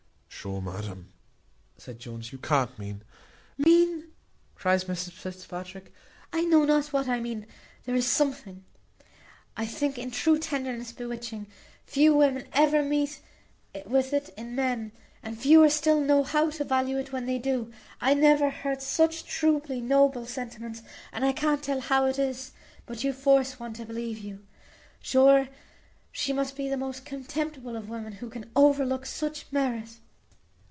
[0.41, 1.13] "Sure, madam,"
[1.77, 3.03] said Jones, "you can't mean"
[3.59, 4.09] "Mean!"
[4.55, 5.93] cries Mrs Fitzpatrick,
[6.33, 7.45] "I know not what I mean;
[7.85, 8.63] there is something,
[9.55, 11.45] I think, in true tenderness bewitching;
[11.85, 13.21] few women ever meet
[13.85, 17.71] with it in men, and fewer still know how to value it when they do.
[17.99, 20.81] I never heard such truly noble sentiments,
[21.13, 22.51] and I can't tell how it is,
[22.87, 24.43] but you force one to believe you.
[25.03, 25.49] Sure
[26.11, 29.99] she must be the most contemptible of women who can overlook such merit."